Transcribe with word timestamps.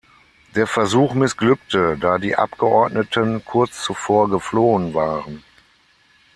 Der 0.55 0.65
Versuch 0.65 1.13
missglückte, 1.13 1.95
da 1.95 2.17
die 2.17 2.35
Abgeordneten 2.35 3.45
kurz 3.45 3.83
zuvor 3.83 4.31
geflohen 4.31 4.95
waren. 4.95 5.43